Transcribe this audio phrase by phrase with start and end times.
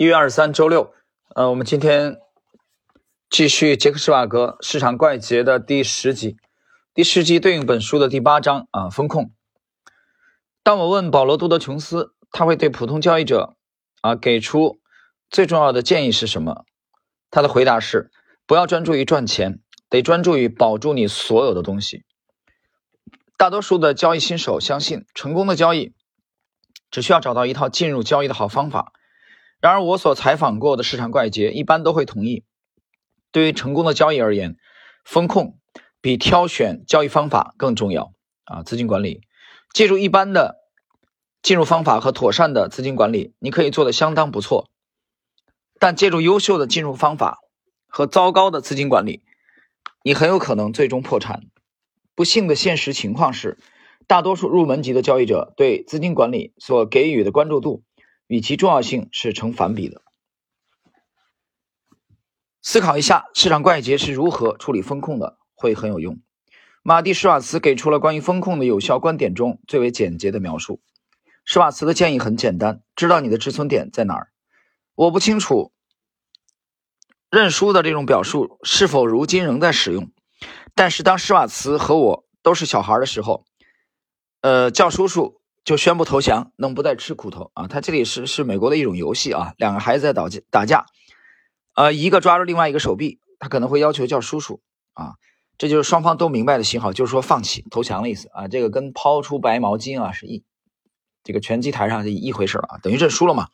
[0.00, 0.94] 一月二十三，周六，
[1.34, 2.16] 呃，我们今天
[3.28, 6.38] 继续杰克施瓦格《市场怪杰》的第十集，
[6.94, 9.30] 第十集对应本书的第八章啊，风控。
[10.62, 13.56] 当我问保罗·杜德琼斯，他会对普通交易者
[14.00, 14.80] 啊给出
[15.28, 16.64] 最重要的建议是什么？
[17.30, 18.10] 他的回答是：
[18.46, 19.60] 不要专注于赚钱，
[19.90, 22.04] 得专注于保住你所有的东西。
[23.36, 25.92] 大多数的交易新手相信，成功的交易
[26.90, 28.94] 只需要找到一套进入交易的好方法。
[29.60, 32.44] 然而，我所采访过的市场怪杰一般都会同意，
[33.30, 34.56] 对于成功的交易而言，
[35.04, 35.58] 风控
[36.00, 38.62] 比挑选交易方法更重要啊！
[38.62, 39.20] 资金管理，
[39.74, 40.56] 借助一般的
[41.42, 44.64] 进入方法和妥善的资金管理，你可以做得相当不错；
[45.78, 47.40] 但借助优秀的进入方法
[47.86, 49.22] 和糟糕的资金管理，
[50.02, 51.42] 你很有可能最终破产。
[52.14, 53.58] 不幸的现实情况是，
[54.06, 57.82] 大多数入门级的交易者对资金管理所给予的关注度。
[58.30, 60.02] 与其重要性是成反比的。
[62.62, 66.20] 思考一下，市场怪杰是如何处理风控的，会很有用。
[66.84, 70.80] 马蒂·施瓦茨给出了关于风控的有效观点中最为简洁的描述。
[71.44, 74.30] 施瓦茨的建议很简单：知道你的止损点在哪儿。
[74.94, 75.72] 我不清楚
[77.32, 80.12] 认输的这种表述是否如今仍在使用，
[80.76, 83.44] 但是当施瓦茨和我都是小孩的时候，
[84.40, 85.39] 呃，叫叔叔。
[85.62, 87.68] 就宣布投降，能不再吃苦头啊？
[87.68, 90.86] 他这里是是美国的一种游戏啊，两个孩子在打架打架，
[91.74, 94.62] 呃，一个抓住另外一个手臂，他可能会要求叫叔叔
[94.94, 95.14] 啊，
[95.58, 98.48] 这就是双方都明白的信号，就是说放弃投降的意思啊。
[98.48, 100.42] 这个跟抛出白毛巾啊是一
[101.22, 103.48] 这个拳击台上是一回事啊，等于认输了嘛。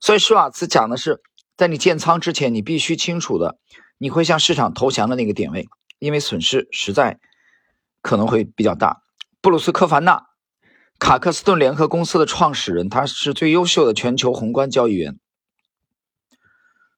[0.00, 1.22] 所以施瓦茨讲的是，
[1.56, 3.56] 在你建仓之前，你必须清楚的
[3.98, 5.68] 你会向市场投降的那个点位，
[6.00, 7.20] 因为损失实在
[8.02, 9.04] 可能会比较大。
[9.40, 10.26] 布鲁斯科凡纳。
[11.00, 15.18] 卡克斯顿联合公司的创始人，他是最优秀的全球宏观交易员。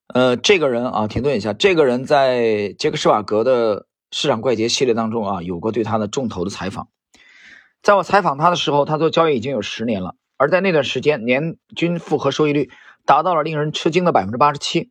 [0.08, 6.88] 呃，这个人啊，停顿一下，这个人在杰克施瓦格的市场怪杰系列当中啊，有过对他的重头的采访。
[7.80, 12.70] 在我采访他的时候，他做交易已经有十年了，而在那段时间，年均复合收益率
[13.06, 14.90] 达到了令人吃惊的百分之八十七。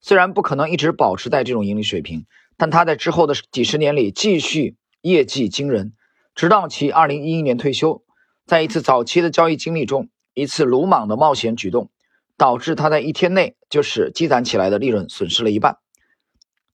[0.00, 5.92] 虽然不可能一直保持在这种盈利水平，但他在之后的几十年里继续业绩惊人，
[6.34, 8.02] 直到其二零一一年退休。
[8.46, 11.90] 在一次早期的交易经历中，一次鲁莽的冒险举动，
[12.36, 15.78] 导致他在一天内就使积攒起来的利润损失了一半，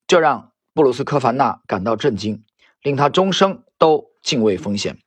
[0.06, 2.44] 这让布鲁斯科凡纳感到震惊，
[2.81, 4.99] 令他终生都敬畏风险。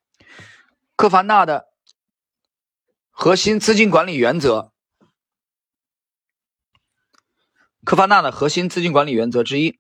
[0.96, 1.70] 科凡纳的
[3.10, 4.72] 核心资金管理原则，
[7.84, 9.80] 科凡纳的核心资金管理原则之一，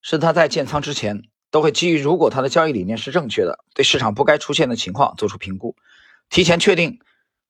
[0.00, 5.76] 是他在建仓之前都会基于如果他的交易理念是正确的，对市场不该出现的情况做出评估。
[6.30, 6.98] 提前确定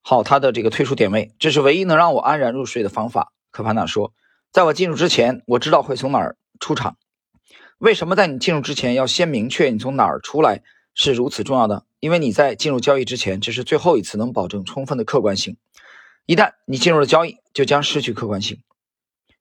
[0.03, 3.33] 好他的这个退出点位，这是唯一能让我安然入睡的方法。
[3.51, 4.13] 科潘纳说
[4.53, 6.99] ：“在我进入之前，我知道会从哪儿出场。
[7.79, 10.63] 为什么在你进入之前要先明确你从哪儿出来
[10.95, 11.87] 是如此重要的？
[12.01, 15.57] 因为你在进入交易之前，这是最后一次能保证充分的客观性。
[16.27, 18.63] 一旦你进入了交易，就将失去客观性，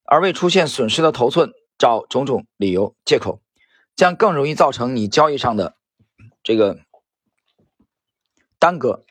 [0.06, 3.42] 而为出现损失的头寸找种种理由借口，
[3.96, 5.76] 将更容易造成你交易上的
[6.44, 6.80] 这个
[8.60, 9.06] 耽搁。”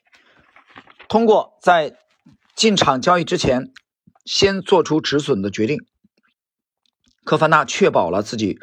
[1.13, 1.99] 通过在
[2.57, 3.71] 进场交易之前
[4.25, 5.85] 先做出止损的决定，
[7.23, 8.59] 科凡纳确保了自己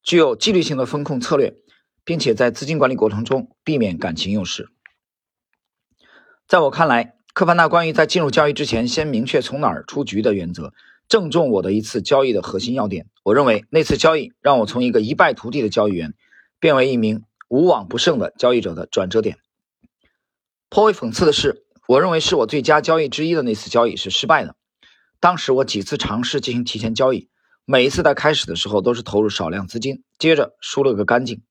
[0.00, 1.56] 具有纪律性的风控策略，
[2.04, 4.68] 并且在资金管理过程中避免感情用事。
[6.46, 10.72] 在我看来，科凡纳关于在进入交易之前先明确从哪儿出局的原则，
[11.08, 13.08] 正中我的一次交易的核心要点。
[13.24, 16.14] 我认为那次交易让我从一个一败涂地的交易员
[16.60, 19.38] 变为一名无往不胜的交易者的转折点。
[20.68, 21.66] 颇为讽刺的是。
[21.92, 24.56] 我认为是我最佳交易之一的那次交易是失败的。
[25.20, 27.28] 当时我几次尝试进行提前交易，
[27.66, 31.42] 每一次在开始的时候都是投入少量资金，接着输了个干净。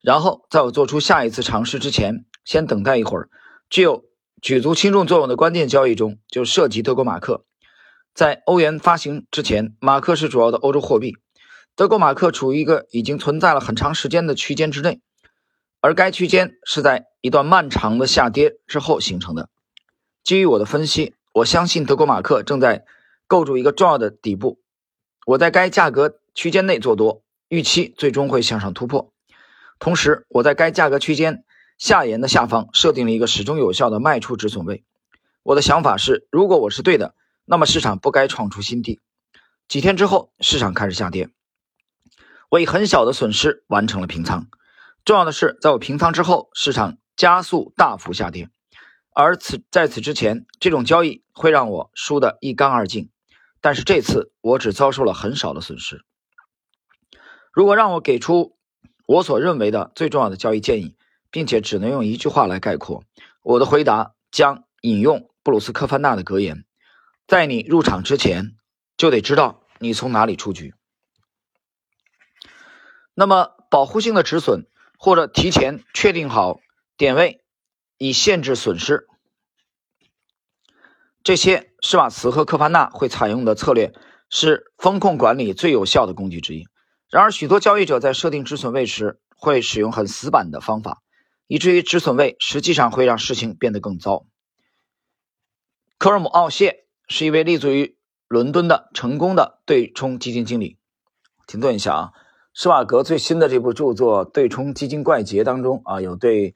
[0.00, 3.28] 然后在我做出下一次尝试之前，先等待一会儿。
[3.68, 4.04] 具有
[4.40, 7.44] 举足轻重作用的关键交易中就涉及德国马克。
[8.14, 11.16] 在欧元发行之前，马克是主要的欧洲货币。
[11.74, 15.00] 德国马克处于一个已经存在了很长时间的区间之内，
[15.80, 19.48] 而该区间是在一段漫长的下跌之后形成的。
[20.24, 22.86] 基于我的分析，我相信德国马克正在
[23.26, 24.58] 构筑一个重要的底部。
[25.26, 29.12] 我在该价格区间内做多，预期最终会向上突破。
[29.78, 31.44] 同时，我在该价格区间
[31.76, 34.82] 下沿的下方设定了一个始终有效的卖出止损位。
[35.42, 39.02] 我的想法是，如果我是对的，那么市场不该创出新低。
[39.68, 41.28] 几天之后，市场开始下跌，
[42.48, 44.46] 我以很小的损失完成了平仓。
[45.04, 48.48] 重要的是，在我平仓之后，市场加速大幅下跌。
[49.14, 53.10] 而此在此之前，这种交易会让我输得一干二净。
[53.60, 56.04] 但是这次我只遭受了很少的损失。
[57.52, 58.58] 如果让我给出
[59.06, 60.96] 我所认为的最重要的交易建议，
[61.30, 63.04] 并且只能用一句话来概括，
[63.42, 66.64] 我的回答将引用布鲁斯科凡纳的格言：
[67.28, 68.56] 在你入场之前，
[68.96, 70.74] 就得知道你从哪里出局。
[73.14, 74.66] 那么，保护性的止损
[74.98, 76.58] 或者提前确定好
[76.96, 77.43] 点位，
[77.98, 79.06] 以限制损失。
[81.22, 83.94] 这些施瓦茨和科潘纳会采用的策略
[84.28, 86.66] 是风控管理最有效的工具之一。
[87.08, 91.02] 然而，许多交易者在设定止损位时会使用很死板的方法，
[91.46, 94.26] 以至于止损位实际上会让事情变得更糟。
[95.96, 97.96] 科尔姆·奥谢是一位立足于
[98.28, 100.76] 伦敦的成功的对冲基金经理。
[101.46, 102.12] 停顿一下啊，
[102.52, 106.54] 施瓦格最新的这部著作《对冲基金怪杰》当中啊，有对。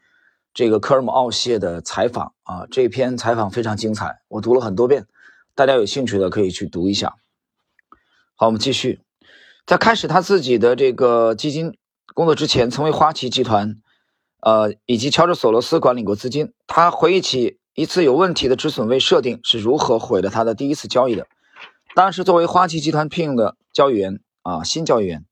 [0.58, 5.06] 这个科尔姆奥谢的采访啊，这篇采访非常精彩，我读了很多遍，
[5.54, 7.14] 大家有兴趣的可以去读一下。
[8.34, 8.98] 好，我们继续，
[9.68, 11.78] 在开始他自己的这个基金
[12.12, 13.76] 工作之前，曾为花旗集团，
[14.40, 16.52] 呃，以及乔治索罗斯管理过资金。
[16.66, 21.28] 他回忆起一次有问题的止损位设定是如何毁了他的第一次交易的。
[21.94, 25.24] 当时作为花旗集团聘用的交易员啊，新交易员。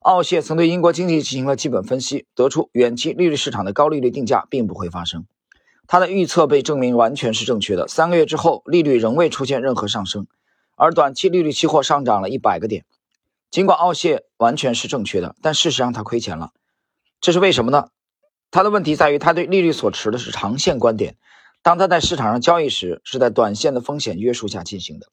[0.00, 5.26] 奥谢曾对英国经济进行了基本分析，得出远期利率市场的高利率定价并不会发生。
[5.86, 7.86] 他的预测被证明完全是正确的。
[7.86, 10.26] 三个月之后，利率仍未出现任何上升，
[10.74, 12.86] 而短期利率期货上涨了一百个点。
[13.50, 16.52] 尽管奥谢完全是正确的，但事实上他亏钱了。
[17.20, 17.88] 这是为什么呢？
[18.50, 21.16] 他的问题在于他对利率所持的是长线观点。
[21.60, 25.08] 当他在市场上交易时，是在短线的风险约束下进行的。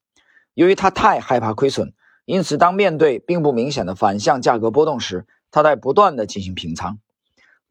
[0.53, 1.91] 由于他太害怕亏损。
[2.27, 6.99] 因此，当面对并不明显的反向价格波动时，他在不断的进行平仓。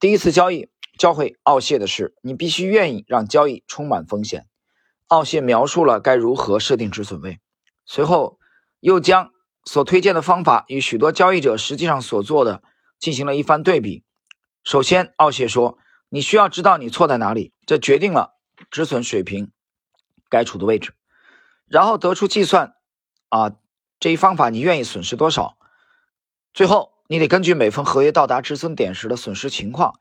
[0.00, 4.46] 第一次交易教会奥谢的是，你必须愿意让交易充满风险。
[5.08, 7.38] 奥谢描述了该如何设定止损位，
[7.84, 8.38] 随后
[8.80, 9.30] 又将
[9.66, 12.62] 所推荐的方法与许多交易者实际上所做的
[12.98, 14.04] 进行了一番对比。
[14.64, 15.76] 首先，奥谢说，
[16.08, 18.38] 你需要知道你错在哪里，这决定了
[18.70, 19.52] 止损水平
[20.30, 20.94] 该处的位置，
[21.66, 22.72] 然后得出计算
[23.28, 23.52] 啊。
[23.98, 25.56] 这一方法，你愿意损失多少？
[26.52, 29.98] 最后，你得根据每份合约到达止损点时的损失情况，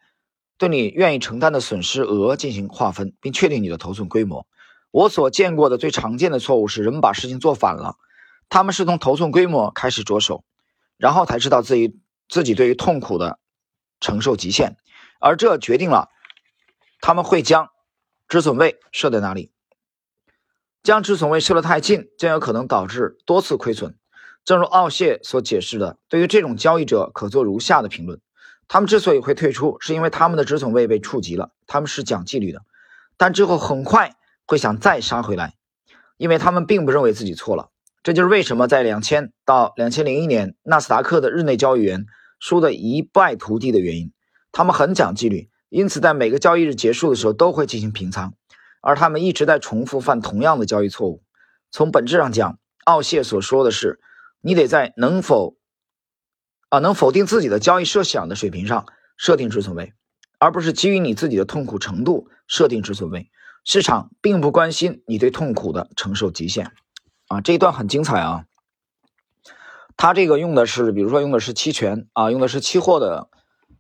[0.58, 4.46] 对你愿意承担的损失额进行划分，并确定你的头寸规模。
[4.92, 7.98] 我所见过的最常见的错误是人们把事情做反了，
[8.50, 10.44] 他们是从头寸规模开始着手，
[10.98, 12.00] 然后才知道自己
[12.30, 13.40] 自己对于痛苦的
[14.00, 14.78] 承受极限，
[15.20, 16.10] 而这决定了
[17.02, 17.70] 他们会将
[18.28, 19.52] 止损位设在哪里。
[20.86, 23.96] 将止损位设得太近，将有可能导致多次亏损。
[24.44, 28.22] 正如奥谢所解释的，对于这种交易者，可做如下的评论：
[28.68, 31.50] 他们之所以会退出，是因为他们的止损位被触及了。
[31.66, 32.62] 他们是讲纪律的，
[33.18, 34.14] 但之后很快
[34.46, 35.56] 会想再杀回来，
[36.18, 37.72] 因为他们并不认为自己错了。
[38.04, 42.06] 这就是为什么在两千到两千零一年，纳斯达克的日内交易员
[42.40, 44.12] 输得一败涂地的原因。
[44.52, 48.36] 他们很讲纪律，因此在每个交易日结束的时候都会进行平仓。
[48.86, 51.24] 而他们一直在重复犯同样的交易错误。
[51.72, 54.00] 从本质上讲，奥谢所说的是，
[54.42, 55.58] 你得在能否
[56.70, 58.86] 啊能否定自己的交易设想的水平上
[59.18, 59.94] 设定止损位，
[60.38, 63.32] 而不是基于你自己的痛苦程度设定止损位。
[63.64, 66.72] 市场并不关心你对痛苦的承受极限。
[67.28, 68.46] 啊，这一段很精彩啊。
[69.98, 73.30] 他这个用的是，比如说用的是期权啊，用的是期货的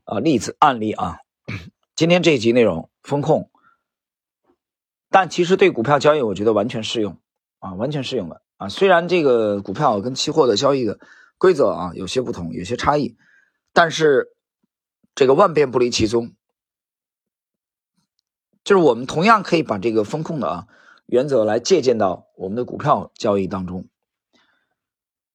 [0.06, 1.20] 啊例子案例啊。
[1.96, 3.52] 今天这一集内容风控。
[5.16, 7.18] 但其实对股票交易，我觉得完全适用
[7.60, 8.68] 啊，完全适用的啊。
[8.68, 11.00] 虽然这个股票跟期货的交易的
[11.38, 13.16] 规则啊有些不同，有些差异，
[13.72, 14.36] 但是
[15.16, 16.34] 这个万变不离其宗，
[18.66, 20.68] 就是我们同样可以把这个风控的啊
[21.06, 23.88] 原则来借鉴到我们的股票交易当中。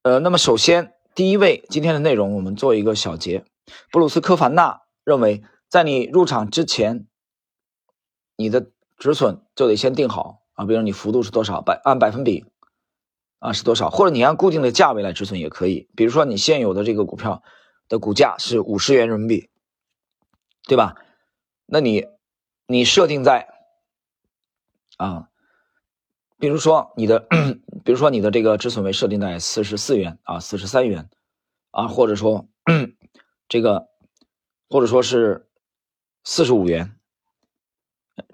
[0.02, 3.46] 呃，那么首先第一位今天的内容，我们做一个小结。
[3.90, 7.06] 布鲁斯科凡纳认为，在你入场之前，
[8.36, 12.44] 你的止损就得先定好啊，比如你幅度是多少，百按百分比
[13.38, 15.88] 啊是多少，或者你按固定的价位来止损也可以。
[15.96, 17.42] 比如说你现有的这个股票
[17.88, 19.48] 的股价是五十元人民币，
[20.68, 20.96] 对吧？
[21.64, 22.04] 那你
[22.66, 23.48] 你设定在
[24.98, 25.30] 啊，
[26.38, 27.26] 比如说你的，
[27.82, 31.08] 比如说你的这个止损位设定在四十四元啊，四十三元
[31.70, 32.46] 啊，或者说
[33.48, 33.88] 这个
[34.68, 35.48] 或者说是
[36.22, 36.99] 四十五元。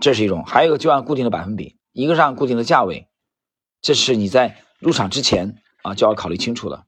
[0.01, 3.09] 这是一种，还有一个就按固定的百分比，一个是按固定的价位，
[3.81, 6.85] 这是你在入场之前啊就要考虑清楚的，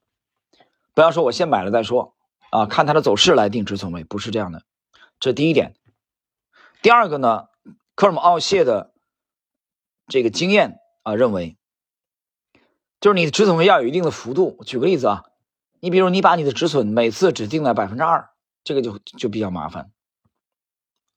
[0.93, 2.15] 不要说我先买了再说
[2.51, 4.63] 啊，看它的走势来定止损位，不是这样的。
[5.19, 5.75] 这第一点。
[6.81, 7.47] 第二个呢，
[7.95, 8.93] 科尔姆奥谢的
[10.07, 11.57] 这个经验啊认为，
[13.01, 14.63] 就是你的止损位要有一定的幅度。
[14.65, 15.25] 举个例子啊，
[15.81, 18.29] 你比如你把你的止损每次只定在百分之二，
[18.63, 19.91] 这个就就比较麻烦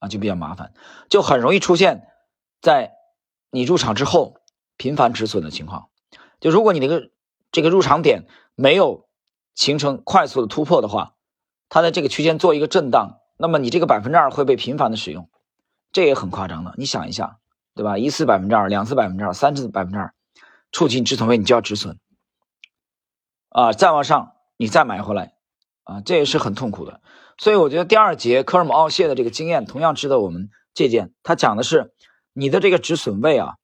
[0.02, 0.74] 啊，就比较麻烦，
[1.08, 2.08] 就很容易出现
[2.60, 2.92] 在
[3.50, 4.40] 你入场之后
[4.76, 5.90] 频繁止损的情况。
[6.40, 7.10] 就如果你那个
[7.52, 8.24] 这个入场点
[8.56, 9.08] 没有
[9.54, 11.14] 形成快速的突破的话，
[11.68, 15.30] 它在这个区间做一个震荡，那么你这个百分之二会被频繁的使用，
[15.92, 16.74] 这也很夸张的。
[16.76, 17.38] 你想一下，
[17.76, 17.96] 对吧？
[17.96, 20.12] 一次百分之二，两次百分之二，三次百分之二，
[20.72, 21.96] 触及止损位你就要止损
[23.50, 23.72] 啊！
[23.72, 25.34] 再往上你再买回来
[25.84, 27.00] 啊，这也是很痛苦的。
[27.42, 31.12] 所以我觉得第二节科尔姆奥谢的这个经验同样值得我们借鉴。
[31.24, 31.92] 他讲的是
[32.32, 33.56] 你的这个止损位啊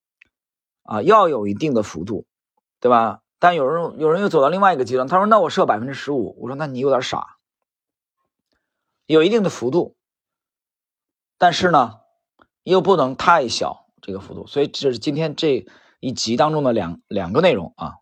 [0.83, 2.27] 啊要有一定的幅度，
[2.81, 3.21] 对吧？
[3.39, 7.37] 但有人有人又走到另外一个极端，他说：“那我设百分之十五。”我说：“那你有点傻。”
[9.07, 9.95] 有一定的幅度，
[11.39, 11.99] 但是呢，
[12.65, 14.49] 又不能太小这个幅度。
[14.49, 15.65] 所以这是今天这
[16.01, 17.93] 一集当中的两两个内容啊，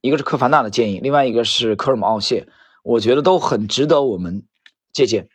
[0.00, 2.48] 一个是科凡纳的建议，另外一个是科尔姆奥谢，
[2.82, 4.46] 我觉得都很值得我们
[4.96, 5.28] 借鉴。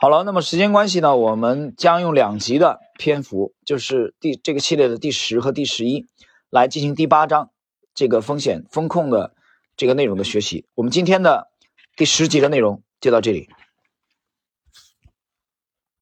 [0.00, 6.06] 好了，那么时间关系呢，我们将用两集的篇幅，就是第这个系列的第十和第十一，
[6.48, 7.50] 来进行第八章。
[7.94, 9.34] 这个风险风控的
[9.76, 11.48] 这个内容的学习，我们今天的
[11.94, 13.50] 第十集的内容就到这里。